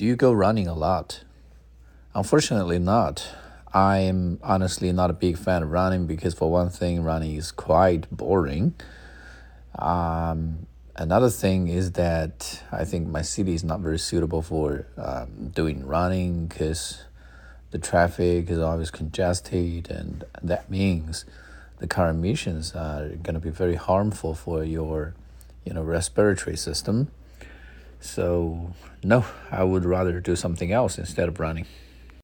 [0.00, 1.24] do you go running a lot?
[2.14, 3.28] Unfortunately, not.
[3.74, 8.10] I'm honestly not a big fan of running because, for one thing, running is quite
[8.10, 8.72] boring.
[9.78, 10.66] Um,
[10.96, 15.86] another thing is that I think my city is not very suitable for um, doing
[15.86, 17.04] running because
[17.70, 21.26] the traffic is always congested, and that means
[21.76, 25.14] the car emissions are going to be very harmful for your,
[25.62, 27.10] you know, respiratory system.
[28.00, 28.72] So
[29.04, 31.66] no, I would rather do something else instead of running.